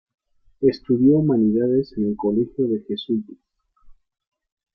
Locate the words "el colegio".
2.07-2.65